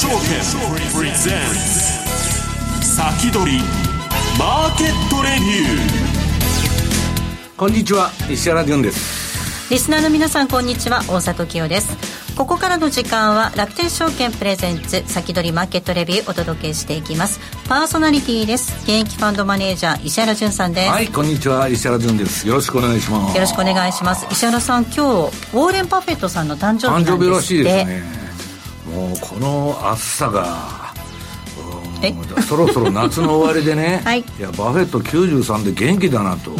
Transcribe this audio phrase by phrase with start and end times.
[0.00, 0.16] 証券
[0.96, 1.40] プレゼン
[2.80, 3.58] ツ先取り
[4.38, 9.68] マーケットレビューこんにちは石原潤です。
[9.70, 11.02] リスナーの皆さんこんにちは。
[11.06, 12.34] 大里清です。
[12.34, 17.38] ここからの時間は楽天証券プレゼンツ先取りマーケットレビューお届けしていきます。
[17.68, 18.72] パーソナリティです。
[18.84, 20.90] 現役ファンドマネージャー石原潤さんです。
[20.90, 22.48] はいこんにちは石原潤です。
[22.48, 23.34] よろしくお願いします。
[23.34, 24.26] よろしくお願いします。
[24.30, 28.29] 石原さん今日ウォーレン・パフェットさんの誕生日なんです誕生日らしいですね
[28.94, 30.80] もうこの暑さが
[32.48, 36.52] そろそろ夏の終わりでね、 はい、いやバフェット93で元気だなと。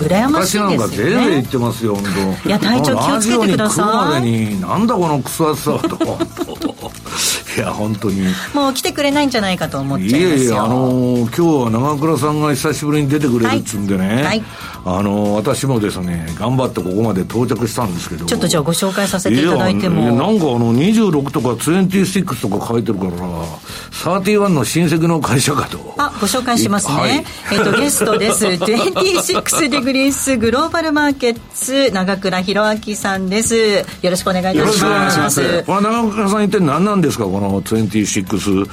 [0.00, 2.04] 羨ましいですよ、ね、昔なんかぜいぜい言ってますよ本
[2.42, 2.48] 当。
[2.48, 3.86] いや体調気をつけてください。
[3.86, 5.98] ラジオに来るまでになんだこのクソ暑さはと
[7.56, 8.22] いや本当に。
[8.54, 10.28] もう来てくれないんじゃないかと思っちゃいますよ。
[10.28, 14.24] いやいやあのー、今日は長倉さんが久しぶりに出てくれるっつうんでね、はい。
[14.24, 14.42] はい
[14.82, 18.24] あの私もですね頑張ってここまで到着したんですけど。
[18.24, 20.02] ちょっとじゃあご紹介させていただいても。
[20.02, 25.94] いやなんかあの26とか26とか書いてるから31の親戚の会社かと。
[25.98, 28.46] あご紹介しますね、はい、えっとゲストです。
[28.56, 33.56] 26デグリースグローバルマーケッツ長倉弘明さんです。
[33.56, 35.62] よろしくお願いいたします。
[35.64, 37.24] これ長倉さん一体何なんですか？
[37.24, 38.68] この26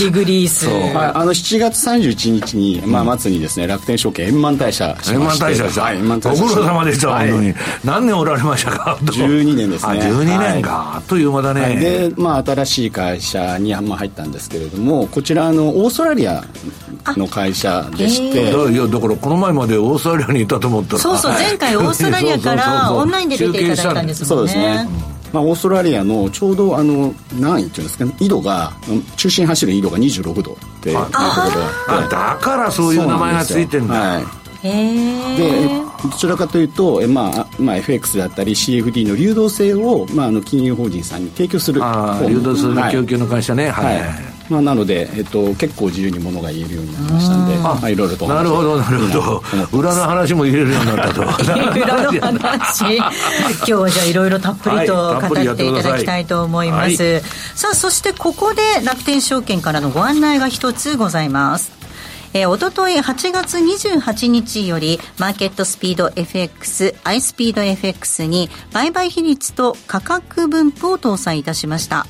[0.04, 7.54] デグリース、はい、あの7月31日に、まあ、末にですね楽天証券円満退社円満退社でした、はい、ご苦労様でした、はい、本当に。
[7.84, 10.00] 何年おられましたか？12年ですね。
[10.00, 16.44] 12年か、はい、あっという間だね、はい、で、まあ、新しい会社に、まあ、入ったんですけれどもこちらのオーストラリア
[17.16, 20.98] の会社でして、いやだからこの前までオーストラリアにいたと思ったら。
[20.98, 24.52] そうそう前回オーストラリアから オンラインで出ていただいたんですもんね。
[24.52, 24.88] そうですね、
[25.32, 28.72] まあ、オーストラリアのちょうどあの何位っていうんですか、ね、緯度が
[29.16, 31.20] 中心走る緯度が26度っていうところ
[31.88, 34.24] あだからそういう名前がついてるんだ、はい。
[34.62, 35.68] で
[36.02, 41.80] どちらかというと、えまあまあ、FX だったり CFD の流動性を、まあ、あの金融法人さんに提供する。
[42.28, 43.70] 流動性の供給の会社ね。
[43.70, 49.42] はい、はいまあ、なので、えっと、結構自由にものが言えるようになりましたんで、まあ、いろいろとなるほどなるほ
[49.72, 49.78] ど。
[49.78, 51.22] 裏の話も入れるようになったと。
[51.78, 52.96] 裏の話。
[52.96, 53.10] 今
[53.64, 57.22] 日はじゃあいろいろたっぷりと語っていただきたいと思います、はい、
[57.54, 61.78] さあそしてここで楽天証券からのご案内が一つございます。
[62.34, 72.06] えー、おととい8月28日よりマーケットスピード FX、アイスピード FX に売買比率と価格分布を搭載いたしました。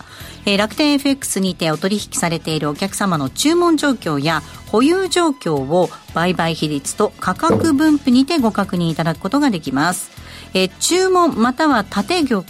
[0.49, 10.11] えー、楽天 FX にてお取引されているお客様の注文状況や保有状況を売買比率と価格分布にてご確認いただくことができます。
[10.55, 12.47] え、注文または縦玉、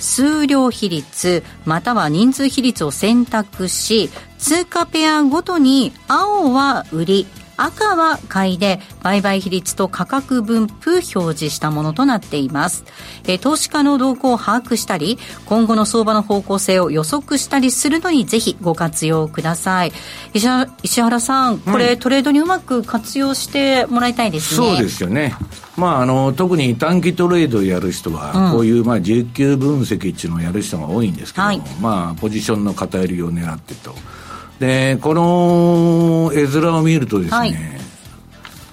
[0.00, 7.26] 数量比率、または人数比率を選択し、通貨ペアごとに青は売り、
[7.56, 12.84] 赤は買いで売買比率と価格分布表示したものとなっています。
[13.24, 19.92] えー、投資家の動向を把握したり、今後の相場の方向性を予測したりするのにぜひご活用ください。
[20.32, 24.66] 石原石原さん、これ、うん、トレードにうまく活用してもらいたいですね。
[24.66, 25.34] そうですよね。
[25.76, 33.94] まあ、あの特に短期トレードやる人は、こういう、まあ、19分析っていうのをやる人が多いんですけども、はい、まあ、ポジションの偏りを狙ってと。
[34.64, 37.54] でこの絵面を見るとですね、はい、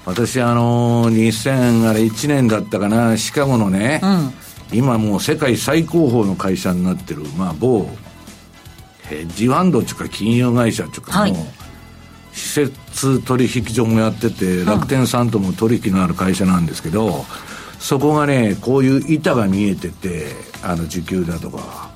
[0.06, 4.00] 私あの2001年だったかなシカゴのね、
[4.72, 7.90] うん、今もう世界最高峰の会社になってる、まあ、某
[9.02, 11.46] ヘッジファンドっていうか金融会社っていうか、はい、もう
[12.32, 17.26] 施設取引所もやってて、楽天さんとも取引のある会社なんですけど、
[17.78, 20.28] そこがねこういう板が見えてて
[20.64, 21.92] あの時給だとか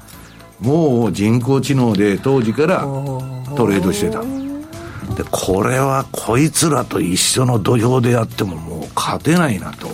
[0.60, 2.86] もう人工知能で当時から
[3.56, 4.22] トレードしてた。
[5.16, 9.88] でこれはこいつらと一緒の土俵でやってももう勝てないなと。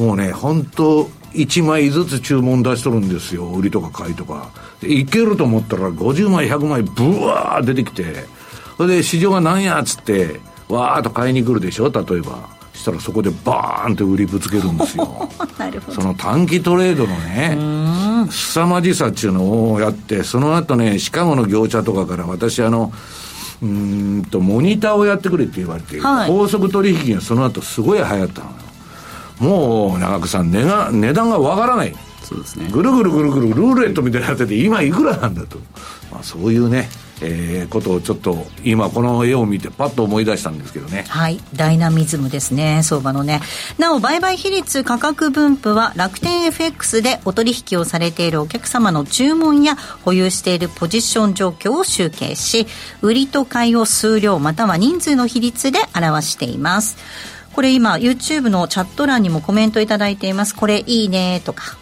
[0.00, 3.46] もうね本当1枚ずつ注文出しとるんですよ。
[3.46, 4.50] 売りとか買いとか。
[4.82, 8.24] いけると思ったら50枚100枚ブワー出てきて。
[8.76, 12.48] それで市場が何やっつってわーっと買いに来るでしょ例えば。
[12.84, 15.28] したらそこでバーンって売りぶつけるんですよ。
[15.90, 22.92] その短期トレードのね凄まじさっていうのをやってその後ねシカゴの業者とかから私あの
[23.62, 28.54] うんとモニターをやってくれって言われて、はい、高速取引がその後すごい流行ったのよ。
[29.40, 31.96] もう長久さん値が値段がわからない。
[32.22, 32.68] そうですね。
[32.70, 35.58] ぐるぐるぐるぐるルーレットみたいになってて今いくらなんだと、
[36.12, 36.88] まあ、そういうね
[37.20, 41.04] えー、ことをちょっと今この絵を見てパッと思い出したんですけどね。
[41.08, 41.40] はい。
[41.54, 42.82] ダイナミズムですね。
[42.82, 43.40] 相場のね。
[43.78, 52.66] なお売買比率価格分布は楽天 FX でお取引をされているお客様の注文や保有しているポジション状況を集計し
[53.00, 56.96] 売りと買いを数量または人数の比率で表しています。
[57.52, 60.54] これ今 YouTube のチャット欄にもコメントいただいています。
[60.54, 61.78] これいいねとか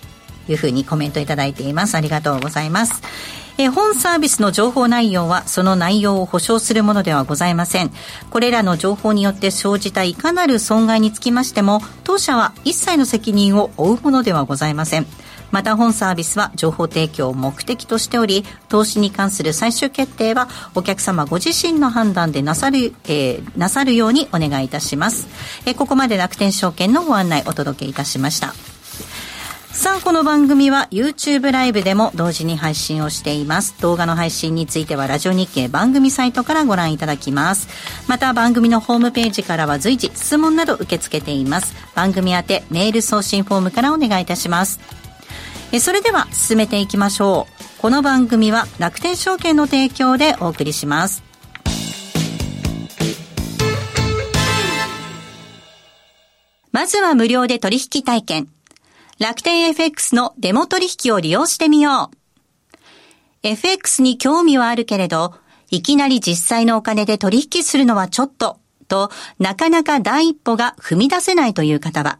[0.49, 1.94] いうふうにコメントいただいています。
[1.94, 3.42] ありがとうございます。
[3.58, 7.90] え本サービスの情報内容はその内容を保証するものではございません。
[8.31, 15.06] これらの情報によって生じたいかなる損害につきましても、当社は一切の責任を負うものではございません。
[15.50, 25.28] また本サービスは情報提供を目的としており、投資に関する最終決定はお客様ご自身の判断でなさる、えー、なさるようにお願いいたします。
[25.66, 28.71] えー、ここまで楽天証券のご案内お届けいたしました。
[29.72, 33.80] さあ、この番組は YouTube ライブでも同時に配信をしています。
[33.80, 37.69] 動画の配信についてはラジオ日経番組サイトからご覧いただきます。
[38.06, 41.74] また番組のホームページからは随時質問など受け付けています。
[41.94, 44.78] 番組宛てメール送信フォームからお願いいたします。
[45.72, 47.46] えそれでは進めていきましょ
[47.78, 47.80] う。
[47.80, 51.22] この番組は楽天証券の提供でお送りします。
[56.72, 58.48] まずは無料で取引体験。
[59.19, 62.17] 楽天 FX のデモ取引を利用してみよう。
[63.43, 65.35] FX に興味はあるけれど、
[65.70, 72.19] いきなり実際のお金で取引するのはちょっと、と、なかなか第一歩が踏み出せないという方は、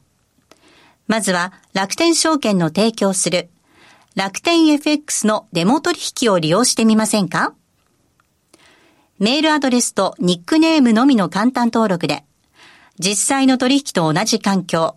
[1.07, 3.51] まずは楽天証券の提供する。
[4.15, 7.55] 楽天 FX のデモ取引を利用してみませんか？
[9.19, 12.25] メールアドレスとニックネームのみの簡単登録で、
[12.99, 14.97] 実際の取引と同じ環境、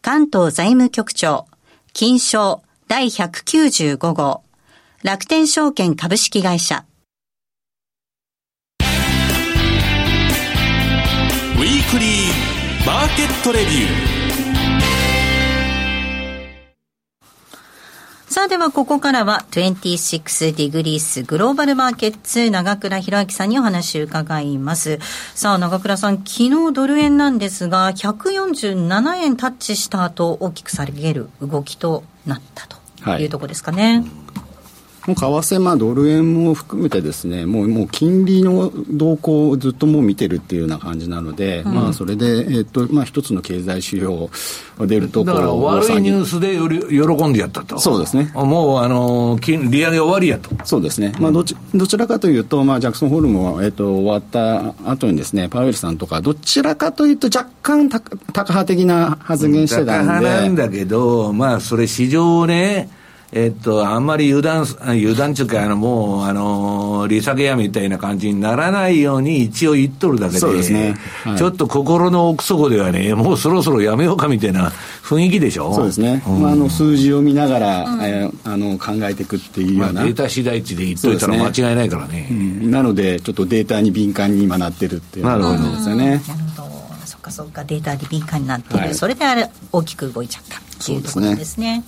[0.00, 1.46] 関東財務局長、
[1.92, 4.42] 金賞第195号、
[5.02, 6.84] 楽天証券株式会社。
[8.80, 14.27] ウィークリーマーケットレビュー。
[18.30, 24.98] さあではここからは26ディグリースグローバルマーケッツ長倉博明さんにお話を伺います。
[25.34, 26.30] さあ長倉さん、昨
[26.68, 33.98] 日ドル円なんですが147円タッチした後大きく下げる動きとなったというところですかね。
[33.98, 34.27] はい
[35.14, 44.28] 為替、まあ、ドル円も含めてですねもうもう金利の動向をずっともう見てるっていうような感じなので、うん、まあ、それで、えー、っとまあ、一つの経済指標
[44.78, 47.78] が出るとだから悪いニュースでより喜んでやったと。
[47.78, 48.30] そうですね。
[48.34, 50.50] もうあの金利上げ終わりやと。
[50.64, 59.92] そうですね、まあ、どちどちらかというと、まあ、ジャクソンホールも、えー、っと終わった後にですねパウエルさんとかどちらかというと若干タカ派的な発言してたんで。
[59.92, 62.88] タカ派なんだけどまあそれ市場ね
[63.30, 70.96] えっと、あんまり油断、油断ちゅうか、あの、もう、あの、利下げやみたいな感じにならないように一応言っとるだけで、そうですね。
[71.24, 75.74] はい、ちょっと心の奥底ではね、もうそろそろやめようかみたいな雰囲気でしょ？
[75.74, 76.22] そうですね。
[76.26, 79.92] うん、まあ、あの、数字を見ながら、うん、えー、あの、考えていくっていうような。
[79.92, 82.14] まあ、データ次第値で言っといたら間違いないからね。
[82.14, 86.22] ねうん、なので、ちょっとデータに敏感に今なってるっていうなるほどですよね。
[86.26, 86.68] なるほど。
[87.04, 88.80] そっかそっか、データに敏感になってる。
[88.80, 91.84] はい、それであれ、大きく動いちゃったっていうところですね。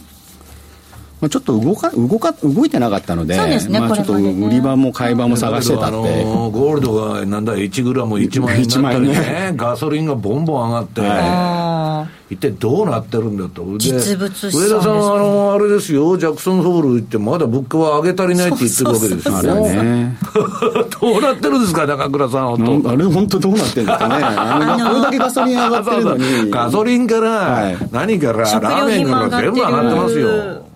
[1.21, 20.17] まあ、ちょっと動か動か動いてなかったので、でね、まあ、ちょっと売り場も買い場も探してたって、あのゴールドがなんだ、1グラム1万円になったりね、ねガソリンがボンボン上がって、はい、一体どうなってるんだと、実物上田さん、あのあれですよ、ジャクソンホール行って、まだ物価は上げ足りないって言ってるわけですよ、あれね、
[21.03, 22.91] どうなってるんですか、中倉さん、本当。
[22.91, 30.70] あれ、本当どうなってるんですかね、あのこれだけガソリン上がってるのに、ガソリンから、何から、ラーメンから全部上がってますよ。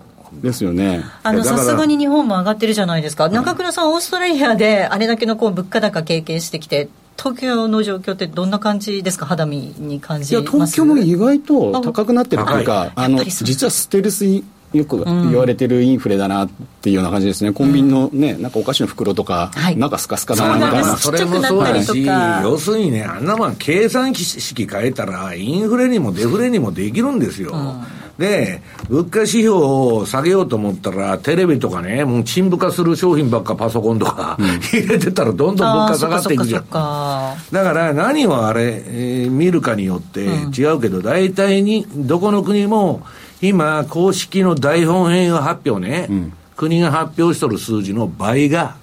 [0.45, 1.03] ですよね。
[1.23, 6.87] あのさすがに日本も上がってるじゃないですか、中倉さん、オーストラリアであれだけのこう物価高経験してきて、
[7.17, 14.25] 東京の状況ってどんな感じですか、肌身に感じいや東京も意外と高くなってるというか、あの実はステルス
[14.73, 16.49] よく言われてるインフレだなっ
[16.81, 27.51] ていうような感じですね、うん、コンビニのね、なんかお菓子の袋とか、はい、なんかスカスカだなみたいな、それもそうだし、要するにね、あんなもん計算式変えたら、インフレにもデフレにもできるんですよ。
[27.53, 36.63] うんで、物価指標を下げようと思ったら、テレビとかね、もう陳腐化する商品ばっかパソコンとか、うん、入れてたらどんどん物価下がっていくじゃん。
[36.63, 43.01] だから何をあれ、えー、見るかによって違うけど、大体に、どこの国も、
[43.41, 48.77] 今、公式の大本営発表ね、うん、国が発表しとる数字の倍が、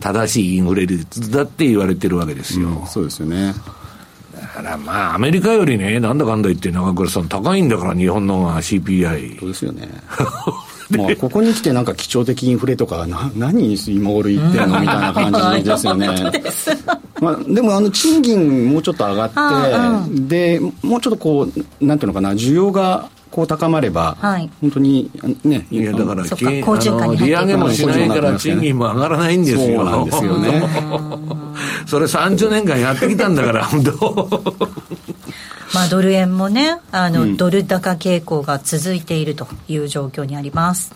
[0.00, 2.68] 正しいインフレ率だって言われてるわけですよ。
[2.68, 3.54] うん、そうですよね。
[4.54, 9.38] だからまあ、アメリカよりね、なんだかんだ言って中倉さん高いんだから、日本のが CPI。
[9.38, 9.88] そうですよね。
[10.90, 16.08] まあ、ここに来てなんか基調的インフレとか、な何今頃言ってんのみたいな感じですよね。
[17.22, 21.46] まあ、でもあの賃金もうちょっと上がって、で、もうちょっとこ
[21.80, 25.10] う、なんていうのかな、需要がこう高まれば、はい、本当に
[25.44, 26.28] ね、いやだから、利
[27.32, 29.76] 上げもしないから賃金も上がらないんですよ。
[29.76, 30.68] そうなんですよね。
[31.86, 34.42] それ30年間やってきたんだから、 本当。
[35.72, 40.92] まあ、ドル円もねあの、うん、ドル高傾向が続いているという状況にあります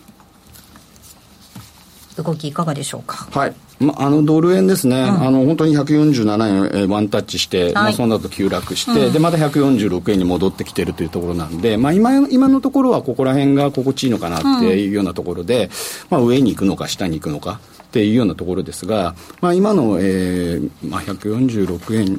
[2.17, 3.29] 動きいかがでしょうか？
[3.33, 15.71] はいまあ、のドル円ですね、うん、あの本当に147円ワンタッチして、はい、まあ、その後急落して、うん、でまた146円に戻ってきてるというところなんで、まあ今、今のところはここら辺が心地いいのかなっていうようなところで、うん、
[16.11, 22.19] まあ、上に行くのか下に行くのかっていうようなところですが、まあ、今の、えーまあ、146円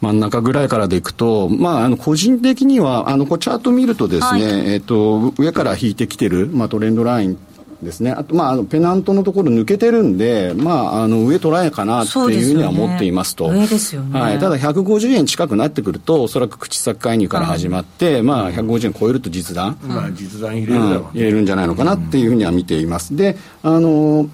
[0.00, 7.38] 真ん中ぐらいからでいくと、まあ、あの個人的にはあのこうチャート見るとですね、はい、えーと、上から引いてきてる、まあ、トレンドライン
[7.82, 8.10] ですね。
[8.10, 13.48] あと、まあ、あのペナントのところ抜けてるんで、まあ、あの、上捉えかなっていうふうには思っていますと。
[13.48, 14.20] 上ですよね。
[14.20, 14.38] はい。
[14.38, 19.78] ただ、150円近くなってくると、おそらく口先介入から始まって、まあ、150円超えると実弾。
[19.82, 23.16] まあ、実弾入れるだろう、ね、入れるんじゃないのかなっていうふうには見ています。
[23.16, 24.28] で、あの、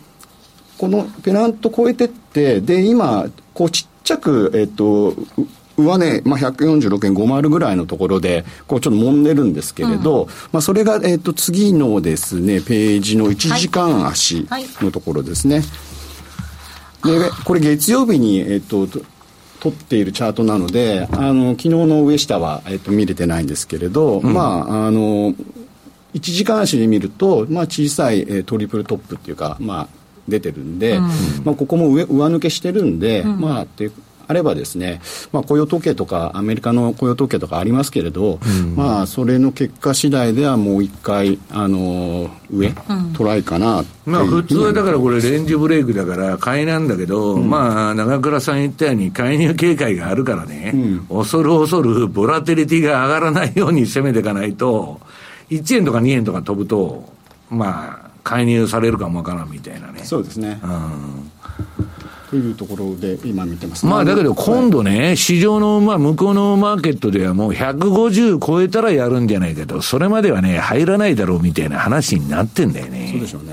[0.78, 5.14] このペナント超えてって、で、今、こう、ちっちゃく、えっと、
[5.76, 14.46] 上値、まあ、146円50ぐらいのところで、こうちょっと揉んでるんですけれど、うん、まあ、それが、えっ、ー、と、次のですね、ページの1時間足
[14.80, 15.62] のところですね。
[17.00, 18.86] はい、で、これ月曜日に、えっ、ー、と、
[19.60, 25.34] 取っているチャートなので、あの、昨日の上下は、えっ、ー、と、見れてないんですけれど、うん、まあ、あの、
[26.14, 29.88] 1時間足で見ると、まあ、小さい、えー、トリプルトップっていうか、まあ、
[30.28, 31.02] 出てるんで、うん、
[31.44, 33.90] まあ、ここも上上抜けしてるんで、まあ、って
[34.26, 35.00] あればですね、
[35.32, 50.74] まあ、雇用統計とか、アメリカの雇用統計とかありますけれど、うん、まあ、それの結果次第ではもう一回、あの上、うん、トライかなまあ、普通はだからこれ、レンジブレイクだから、買いなんだけど、うん、まあ、長倉さん言ったように、介入警戒があるからね、
[51.08, 55.00] 恐る恐る、ボラテリティが上がらないように攻めていかないと、
[55.50, 57.12] 1円とか2円とか飛ぶと、
[57.50, 60.04] まあ、介入されるかもわからんみたいなね。
[60.04, 60.60] そうですね。
[60.62, 61.30] うん
[62.32, 73.10] というところで今見てます、まあだけど今度ね、はい、市場の、まあ向こうのマーケットではもう150超えたらやるんじゃないけど、それまではね、入らないだろうみたいな話になってんだよね。
[73.12, 73.52] そうでしょうね。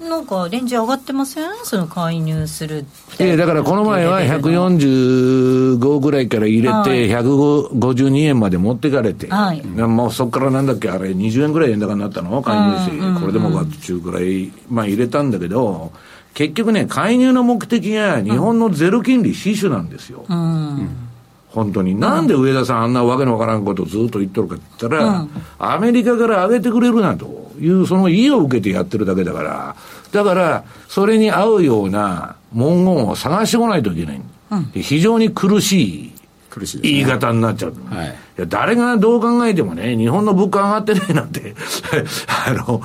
[0.00, 1.50] うん、なんかレンジ上がってません？
[1.64, 2.84] その介入するっ
[3.18, 3.36] て。
[3.36, 12.40] だからこの前は145ぐらいから入れて、152円まで持ってかれて、はい、もうそこからなんだっけ、あれ20円ぐらい円高になったの？
[12.40, 15.92] 介入して、これでもかっちゅうぐらい、まあ入れたんだけど、
[16.36, 20.26] 結局ね、介入の目的が日本のゼロ金利死守なんですよ。
[20.28, 21.08] うん、
[21.48, 21.98] 本当に。
[21.98, 29.76] なんで上田さんあんなわけのわからんことをずっと言っとるかって言ったら、うん、アメリカから上げてくれるなというその意を受けてやってるだけだから、
[30.12, 34.20] だから、それに合うような文言を探してこないといけない。
[34.50, 36.12] うん、非常に苦しい
[36.56, 37.74] 苦しい、ね、言い方になっちゃう。
[37.94, 41.54] はい、いや誰がどう考えてもね、日本の物価上がってないなんて
[42.28, 42.80] あの、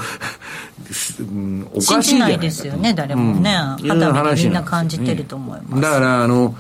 [1.74, 3.52] おかしいじゃないですよね、誰もね。
[3.82, 5.82] うん、肌みんな感じてると思います。
[5.82, 6.56] だから、あの、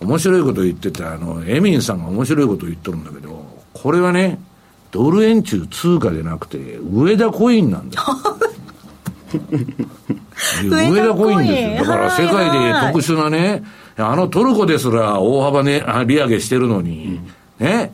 [0.00, 4.38] 面白いこと言ってた、あの、エミンさんが面白いこと言っとるんだけど、これはね、
[4.90, 8.04] ドル円中通貨でなくて、上田コインなんだよ。
[10.64, 11.84] 上田コインですよ。
[11.84, 13.62] だから世界で特殊なね、
[13.96, 17.20] あのトルコですら大幅ね、利上げしてるのに、
[17.60, 17.92] うん、ね、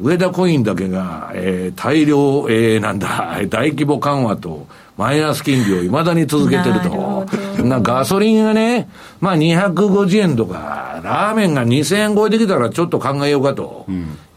[0.00, 4.66] 上田コインだけが、えー、大量、えー、なんだ、大規模緩和と、
[4.96, 7.26] マイナス金利をいまだに続けてると。
[7.62, 8.88] なガソリンがね、
[9.20, 13.86] まあ250円とか、ラーメンが2000円超えてきたらちょっと考えようかと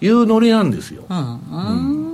[0.01, 1.03] いうノリなんですよ。
[1.09, 2.09] うん、うん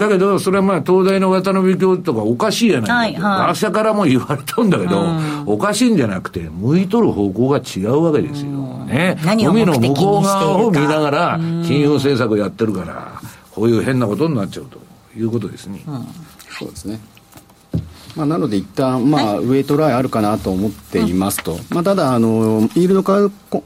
[0.00, 8.50] だけど、それはまあ、東大の渡辺教授とかおかしいやないか、はいはい、朝からも言われたんだけど、うん、おかしいんじゃなくて、向いとる方向が違うわけですよ。
[8.86, 9.18] ね。
[9.22, 13.20] 海の向こう側を見ながら、金融政策をやってるから、
[13.50, 14.80] こういう変なことになっちゃうと
[15.14, 15.82] いうことですね。
[15.86, 16.06] うん、
[16.48, 16.98] そうですね。
[18.16, 23.62] まあ、なので一旦まあウェイトラインあるかなと思っていますと、まあ、ただあのイールドカーブ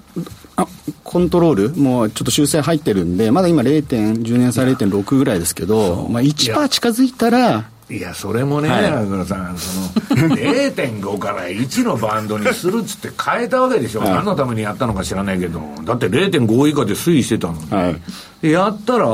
[0.57, 0.67] あ
[1.03, 14.01] コントロール、もうちょっと修正入ってるんで、まだ今0.10年債0.6ぐらいですけど、まあ1%近づいたら、いや、それもね、はい、倉さん、その、0.5 から1のバンドにするっつって変えたわけでしょ。
[14.01, 17.71] はい、何のためにやったのか知らないけど、だって0.5以下で推移してたのに。
[17.71, 17.95] は
[18.43, 19.07] い、やったら、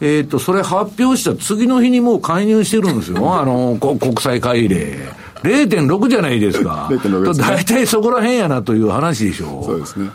[0.00, 3.18] えっ、ー、と、それ発表した次の日にもう介入してるんですよ。
[3.40, 4.98] あの、国際会例。
[5.42, 6.88] 0.6じゃないですか。
[6.92, 9.62] 0.6です、ね、大体そこら辺やなという話でしょ。
[9.64, 10.04] そうですね。
[10.04, 10.10] も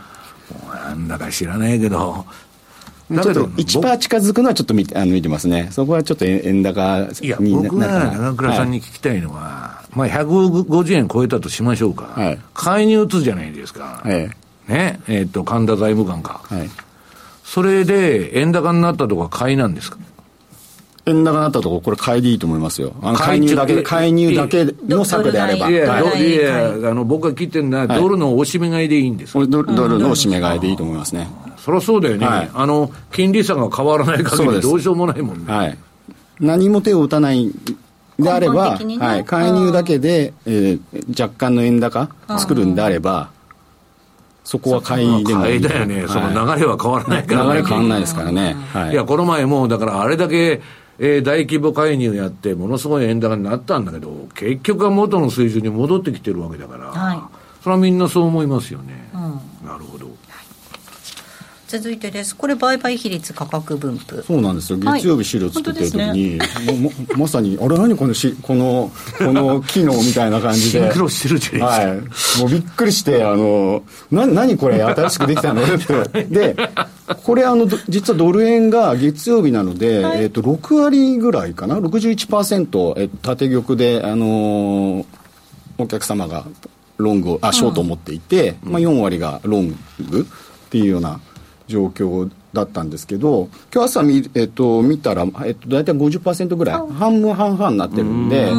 [0.72, 2.26] うなんだか知らないけど、
[3.10, 14.30] ちょっと1%近づくのはちょっと見てあの見てますね、そこはちょっと円高にいや、僕が長倉さんに聞きたいのは、はい、まあ、150円超えたとしましょうか、はい、介入打つじゃないですか、はい、
[14.68, 15.00] ね？
[15.08, 16.70] えー、っと神田財務官か、はい、
[17.54, 20.00] それで円高になったとか、買いなんですか？
[21.06, 22.94] 円高になったところ、これ買いでいいと思いますよ。
[23.04, 25.70] あの介入だけ、介入だけの策であれば。
[25.70, 31.28] いや、いや、あの、僕が聞いてるのは、ドルのおしめ買いでいいんですか、ドルのおしめ買いでいいと思いますね。
[31.60, 35.54] そりゃそうだよね、はい、あの金利差が変わらない限り、どうしようもないもんね。
[35.54, 35.78] はい、
[36.40, 37.52] 何も手を打たない
[38.18, 43.30] であれば、ね、はい、介入だけで、えー、若干の円高作るんであれば、
[44.44, 47.24] そこは買いでも買いだよね、はい、その流れは変わらない。
[47.24, 48.56] から、ね、流れ変わらないですからね。
[48.74, 50.62] はい、いや、この前も、だからあれだけ、
[51.00, 57.20] えー、大規模介入やって、ものすごい円高になったんだけど、結局は元の水準に戻ってきてるわけだから、はい、
[57.64, 59.10] それはみんなそう思いますよね。
[59.14, 59.93] うん、なるほど。
[61.74, 62.36] 続いてです。
[62.36, 64.22] これ売買比率価格分布。
[64.22, 64.78] そうなんですよ。
[64.78, 70.84] 月曜日資料作ってる時に、はいね、まさにあれ何このしこのこの機能みたいな感じで。
[70.84, 72.44] シンクロしてるじゃないですか。
[72.44, 72.52] はい。
[72.52, 75.64] もうびっくりしてあのな何これ新しくできたの？
[75.66, 76.26] って。
[76.26, 76.56] で、
[77.24, 85.08] これあの実はドル円が月曜日なので、はい、えっ、と6割ぐらいかな、61%え縦玉であの
[85.80, 86.46] お客様が
[86.98, 89.76] ロングあショートを持っていて、うん、まあ4割がロン
[90.08, 90.28] グ
[90.68, 91.20] っていうような。
[91.68, 98.52] 状況だったんですけど、今日朝見,、えっと、見たら、えっと、大体50%ぐらい、半分半々になってるんで、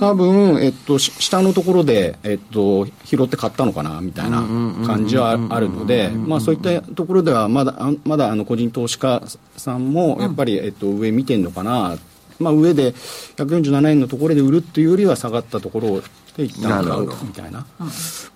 [0.00, 4.42] 多分、えっと、下のところで、えっと、拾って買ったのかな、みたいな
[4.86, 7.74] 感じはあるので、まあ、そういったところでは、まだ、
[8.04, 9.22] まだ、あの、個人投資家
[9.56, 11.96] さんも、やっぱり、えっと、上見てんのかな、
[12.38, 12.92] まあ、上で
[13.36, 16.02] 147円のところで売るっていうよりは下がったところ
[16.36, 17.66] で一旦買うみたいな、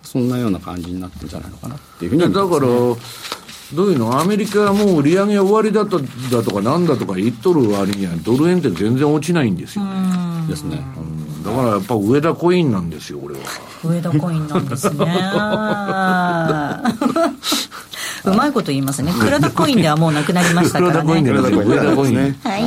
[0.02, 10.46] そんなような感じになってるんじゃないのかなっていうふうに思います、ね、だからどういうのアメリカはもう売り上げ終わりだとだとかなんだとか言っとる割にはドル円って全然落ちないんですよね。
[10.48, 10.84] ですね。
[11.44, 13.40] だからやっぱ上田コインなんですよ、これは。
[13.84, 14.96] 上田コインなんですね。
[18.24, 19.12] うまいこと言いますね。
[19.12, 21.22] 倉田コインではもうなくなりましたからね。
[21.22, 22.16] 倉田コインで上田コイン。
[22.16, 22.62] はい。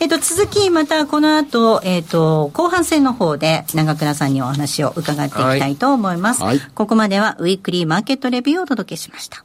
[0.00, 6.42] えっと、続き、またこの後、えっと、後半戦の方で、長倉さんにお話を伺っていきたいと思います。
[6.42, 9.44] はい、ここまでは、ウィークリーマーケットレビューをお届けしました。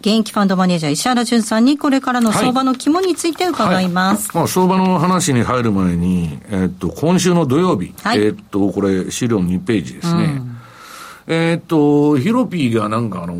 [0.00, 4.28] 現役ファンドマネージャー石原淳さんにこれからの相場の肝について伺います。
[4.30, 10.24] はいはい、まあ、相場の話に入る前に、えー、っと、今週の土曜日、はい、えー、っと、これ資料2ページですね。
[10.24, 10.58] うん
[11.30, 13.34] えー、っと、ヒロピーがなんかあの、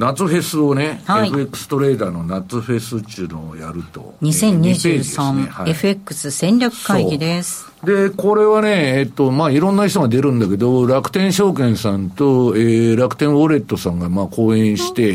[0.00, 4.14] 夏フェスをね、はい、FX トレーダーの夏フェスっていうのをやると。
[4.22, 7.70] 2023、ねはい、FX 戦略会議です。
[7.84, 15.10] で、これはね、えっと、まあ、いろんな人が出るんだけど、楽天証券さんと、えー、楽天ウォレットさんが、まあ、講演して、え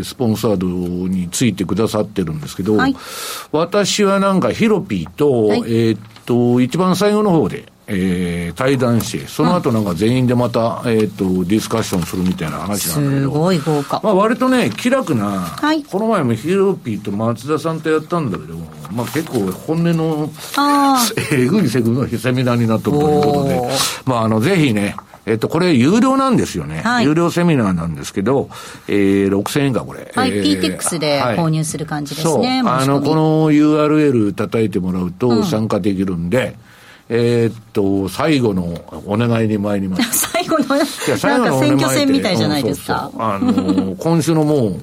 [0.00, 0.66] ー、スポンサード
[1.08, 2.96] についてくださってるんですけど、はい、
[3.50, 13.22] 私はなんかヒロピーと、はい、えー、っと、一番最後の方で、えー、対談して、その後なんか全員でまた、えっ、ー、と、ディスカッションするみたいな話なんだけど。
[13.22, 14.00] すごい豪華。
[14.02, 18.56] まあ割とね、気楽な、はい、この前もヒロピーと松田さんとやったんだけど、
[18.90, 20.30] まあ結構本音の、
[21.30, 23.62] えぐいセグセミナーになったということで、
[24.04, 26.80] まああの、ぜひね、えっと、これ有料なんですよね。
[26.80, 28.48] はい、有料セミナーなんですけど、
[28.88, 30.10] えー、6000円か、これ。
[30.12, 32.62] はい、えー、PTX で購入する感じですね。
[32.62, 36.65] はい、あの、この URL 叩いてもらうと参加できるんで、うん
[37.08, 38.64] えー、っと、最後の
[39.06, 40.28] お願いに参ります。
[40.32, 43.10] 最後の、なんか選挙戦みたいじゃないですか。
[43.14, 44.80] うん、そうそうあの、今週のもう、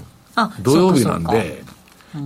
[0.62, 1.64] 土曜日なんで、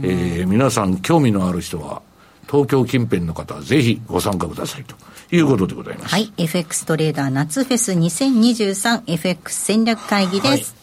[0.03, 2.01] えー、皆さん興味のある人は、
[2.49, 4.95] 東京近辺の方はぜひご参加くださいと
[5.35, 6.11] いうことでございます。
[6.13, 6.31] はい。
[6.37, 10.49] FX トレーダー夏フェス 2023FX 戦略会議です。
[10.49, 10.76] はい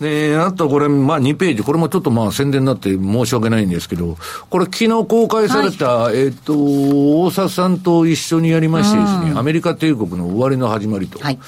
[0.00, 4.16] で、あとこれ、まあ2ページ、これもちょっとまあ宣伝になって申し訳ないんですけど、
[4.50, 11.18] これ昨日公開された、はい、えっ、と、大沢さんと一緒にやりましてですね、アメリカ帝国の終わりの始まりと。
[11.18, 11.38] はい、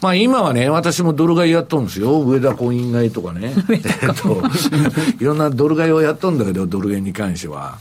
[0.00, 2.20] まあ今はね、私もドル買いやっとるんですよ。
[2.20, 3.54] 上田コイン買いとかね。
[3.70, 4.42] えっと、
[5.20, 7.78] いろんなドル買いをやっとるんだけど、ドル円に関しては。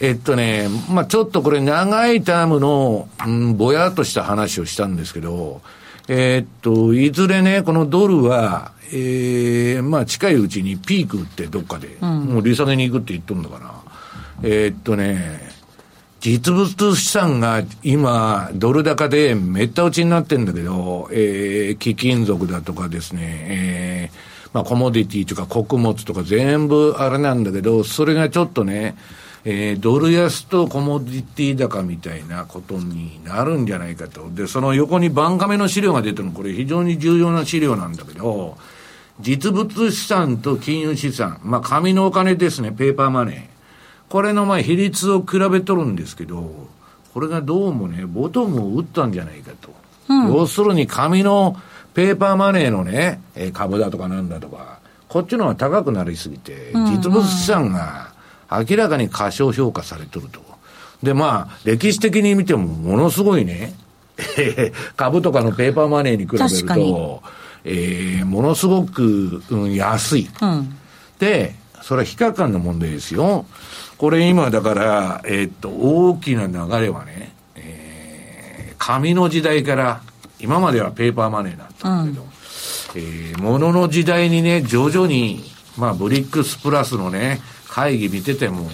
[0.00, 5.60] えっとね、まあちょっとこれ長いタームの、うん、ぼやっとした話をしたんですけど、
[6.14, 13.74] えー、っと、いずれね、このドルは、えー、まあ近いうちにピーク打ってどっかで、うん、もう利下げに行くって言っとるんだから、
[14.42, 15.40] えー、っとね、
[16.20, 28.96] 実物資産が今、ドル高でめった打ちになってんだけど、えー、貴金属だとかですね、えー、まあコモディティとか穀物とか全部あれなんだけど、それがちょっとね、
[29.44, 34.30] えー、ドル安とコモディティ高みたいなことになるんじゃないかと。
[34.30, 38.56] で、その横にバンカメの資料が出てるの、これ非常に重要な資料なんだけど、
[39.20, 44.12] 実物資産と金融資産、まあ紙のお金ですね、ペーパーマネー。
[44.12, 46.68] これのまあ比率を比べとるんですけど、
[47.12, 49.74] これがどうもね、ボトムを打ったんじゃないかと。
[50.08, 51.56] うん、要するに紙の
[51.94, 53.20] ペーパーマネーのね、
[53.52, 54.78] 株だとかなんだとか、
[55.08, 58.11] こっちの方が高くなりすぎて、実物資産が
[58.58, 60.40] 明らかに過小評価されてると。
[61.02, 63.74] で、まあ、歴史的に見てもものすごいね、
[64.96, 67.22] 株とかのペーパーマネーに比べると、
[67.64, 70.30] えー、ものすごく、うん、安い。
[70.40, 70.76] うん、
[71.18, 73.46] で、それは非価感の問題ですよ。
[73.98, 80.02] これ今だから、えー、っと、大きな流れはね、えー、紙の時代から、
[80.38, 82.28] 今まではペーパーマネーだったんだけど、うん、
[83.00, 85.44] えー、物の時代にね、徐々に、
[85.76, 87.40] まあ、ブリックスプラスのね、
[87.72, 88.68] 会議見てても、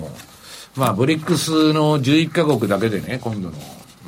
[0.75, 3.57] まあ、ブリックスの11カ国だけでね、今度の、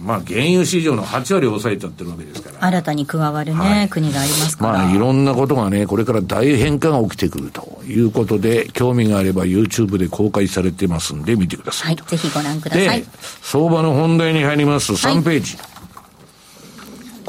[0.03, 2.67] まあ、原油市場の8割抑えちゃってるわけですから。
[2.67, 4.73] 新たに加わるね、はい、国がありますから。
[4.73, 11.95] まあ、いろんなことがね、これから大変化が起きてくるということで、興味があれば YouTube で公開されてますんで、見てください。
[11.95, 13.01] はい、ぜひご覧ください。
[13.01, 13.07] で、
[13.43, 15.57] 相場の本題に入ります、3ページ。
[15.57, 15.70] はい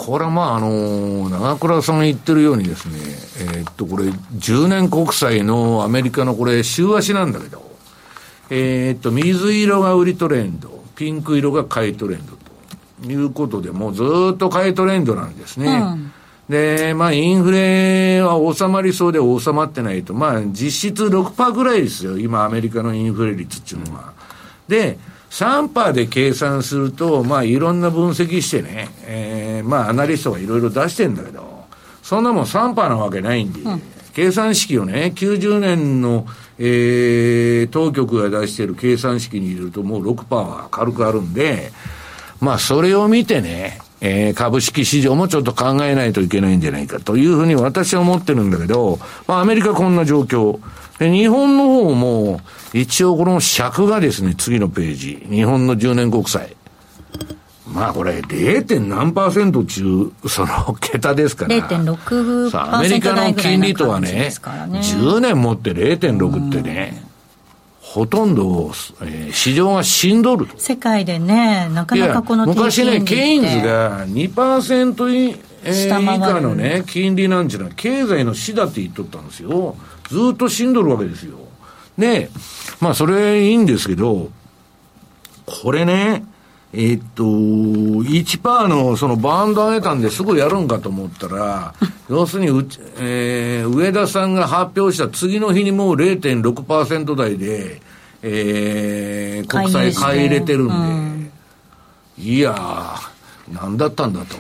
[0.03, 2.97] これはまあ、あの、長倉さんが言ってるようにですね、
[3.55, 7.61] えー、っと、これ、10年国債のアメリカのこれ、週足なんだけど、
[8.49, 12.33] えー、っと、水色が売りトレンド、ピンク色が買いトレンド
[13.05, 15.67] ということで、もうずっと買いトレンドなんですね。
[15.67, 16.11] うん
[16.49, 24.11] で、まあ、インフレは収まりそうで収まってないと、まあ、実質6%ぐらいですよ、今、アメリカのインフレ率っていうのは。
[24.67, 24.97] で、
[25.32, 31.65] 3%で計算すると、まあ、いろんな分析してね、えー、まあ、アナリストがいろいろ出してんだけど、
[32.04, 33.82] そんなもん3%なわけないんで、うん、
[34.13, 36.28] 計算式をね、90年の、
[36.60, 41.72] えー、当局が出している計算式に入れるともう6%は軽くあるんで、
[42.41, 50.60] まあ、それを見てね、えー、株式市場もちょっと考えないといけないんじゃないかというふうに私は思ってるんだけど、まあ、アメリカこんな状況。
[51.01, 52.41] で、日本の方も、
[52.73, 55.25] 一応この尺がですね、次のページ。
[55.31, 56.55] 日本の10年国債。
[57.65, 58.79] まあこれ 0.
[58.87, 61.55] 何パーセント中、その桁ですから。
[61.55, 67.03] 0.6%アメリカの金利とはね、ね10年持って0.6ってね、
[67.81, 79.75] ほとんど、えー、市場がしんどる世界でね、なかなかこの昔ね、ケインズが2%以下のね、金利なんていうのは経済の死だって言っとったんですよ。
[80.12, 81.38] ずっと死んどるわけですよ。
[81.97, 82.30] で、
[82.82, 84.30] まあそれいいんですけど、
[85.45, 86.26] これね、
[86.74, 91.74] えっと、1%のそのバンド上げたんですぐやるんかと思ったら、
[92.10, 97.82] 要するにうち、えー、上田さんが発表した次の日にもう0.6%台で、
[98.21, 101.32] えー、国債買い入れてるんで、うん、
[102.17, 104.36] いやー、なんだったんだと。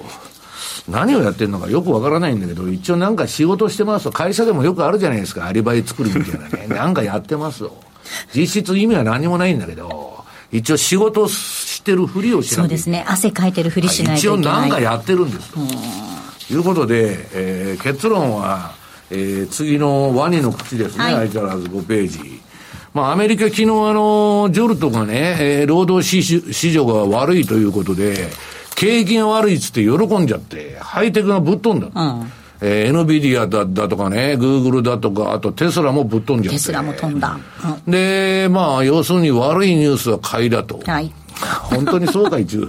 [0.89, 6.67] 何をやってるのかよくわからないんだけど、一応なんか仕事してますと、会社でもよくあるじゃないですか、アリバイ作るみたいなね。
[6.73, 7.73] なんかやってますよ。
[8.35, 13.05] 実質意味は何もないんだけど、一応仕事してるふりをしないそうですね。
[13.07, 14.39] 汗かいてるふりしないといけない。
[14.39, 15.59] 一応なんかやってるんですと。
[16.53, 18.73] いうことで、えー、結論は、
[19.09, 22.41] えー、次のワニの口ですね、はい、相変わらず5ページ。
[22.93, 28.27] まあ、アメリカ昨日あの、ジョルトがね、えー、労働市場が悪いということで、
[28.75, 31.89] 景気が悪いっつって喜んじゃって、ハイテクがぶっ飛んだ。
[31.93, 32.31] うん
[32.63, 36.59] えー、NVIDIA だだとかね、グーグルだとか、あとテスラもぶっ飛んじゃって。
[36.59, 37.39] テスラも飛んだ。
[37.85, 40.79] うん、で、まあ、要するに悪いニュースは買いだと。
[40.85, 41.11] はい。
[41.63, 42.67] 本当にそうか一応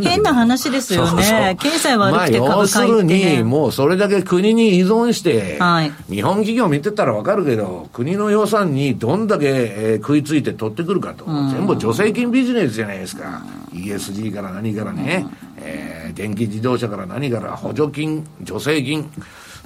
[0.00, 1.56] 変な話ですよね。
[1.60, 11.24] 経済悪くて株価要するに、もうそれだけ国に依存して、はい、日本企業見てたらわかるけど、国の予算にどんだけ、えー、食いついて取ってくるかと。
[11.24, 13.42] うん、全部助成金ビジネスじゃないですか。
[13.72, 15.26] うん、ESG から何からね、
[15.58, 19.10] うん、えー、電気自動車から何から補助金、助成金。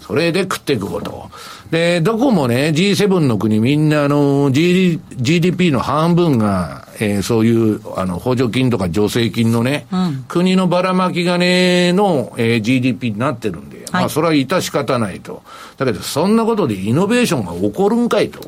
[0.07, 1.31] それで食っていくこと。
[1.71, 15.43] で、どこもね、G7 の国みんなあの、G、GDP の半分が、えー、そういう、あの、補助金とか助成金のね、うん、国のばらまき金の、えー、GDP になってるんで、はい、まあ、それは致し方ないと。
[15.79, 18.47] だけど、そんなことでイノベーションが起こるんかいと。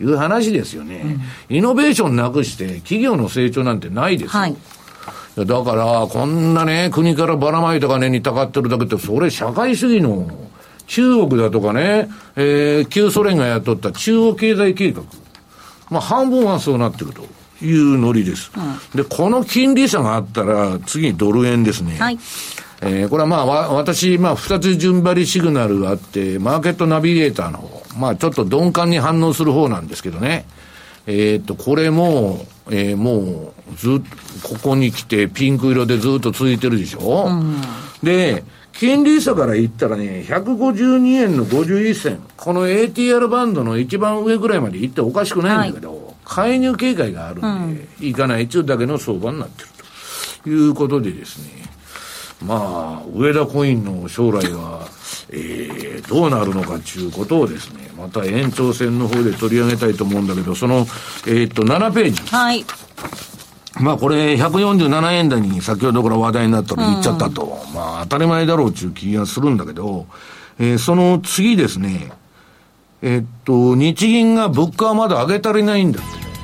[0.00, 1.18] いう話ですよね、
[1.50, 4.40] うん、イノベーションなくして企業の成長なんてないですよ。
[4.40, 4.56] はい
[5.44, 10.28] だから、こんなね、国からばらまいた金にたかってるだけって、それ社会主義の
[10.86, 15.02] 中国だとかね、えー、旧ソ連がやっとった中央経済計画。
[15.88, 17.22] まあ、半分はそうなってると
[17.64, 18.50] いうノリです。
[18.56, 21.96] うん、で、この金利差があったら、次にドル円ですね。
[21.98, 22.18] はい。
[22.82, 30.46] えー、これはまあ、わ、私、まあ、二つ順張りシグナルがあって、マーケットナビゲーターの方、まあ、ちょっと鈍感に反応する方なんですけどね。
[31.06, 34.00] えー、っと、これも、えー、もう、ずっ
[34.42, 37.56] と、ここに来て、ピンク色でずっと続いてるでしょ、うん、
[38.02, 49.80] で、金利差から言ったらね、152円の51銭、この ATR バンドの一番上ぐらいまで行っておかしくないんだけど、はい、介入警戒があるんで、うん、いかないっちゅうだけの相場になってると。
[50.48, 51.70] いうことでですね、
[52.42, 54.88] まあ、上田コインの将来は、
[55.32, 60.86] えー、どうなるのかということをですね、また延長戦の方で取り上げたいと思うんだけど、その、
[61.26, 62.22] えー、っと、7ページ。
[62.34, 62.64] はい。
[63.80, 67.62] まあこれ147円台に先ほどから話題になったら言っちゃったと。
[67.68, 70.06] うん、まあ当たり前だろうっていう気がするんだけど、
[70.58, 72.12] えー、その次ですね、
[73.00, 76.02] えー、っと、日銀が物価はまだ上げ足りないんだっ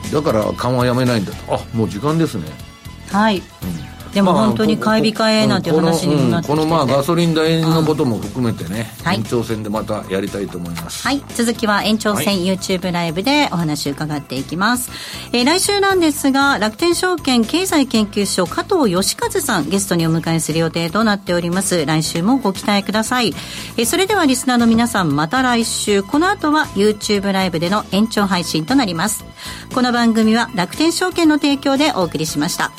[0.09, 0.15] て。
[0.15, 1.55] だから緩和やめないんだと。
[1.55, 2.45] あ、もう時間ですね。
[3.11, 3.39] はい。
[3.39, 11.03] うんでも本当に買い控えなんていう話にもなってこの,、まあガソリン代のことも含めてね、延長戦でまたやりたいと思います。
[11.07, 11.23] はい。
[11.35, 14.91] 続きは延長戦 YouTube ライブでお話伺っていきます、
[15.33, 21.85] えー、来週なんですが楽天証券経済研究所加藤義和さんゲストにお迎えする予定となっております。
[21.85, 23.35] 来週もご期待ください、
[23.77, 26.03] えー、それではリスナーの皆さんまた来週。
[26.03, 29.25] この後は YouTube ライブでの延長配信となります。
[29.75, 32.73] この番組は楽天証券の提供でお送りしました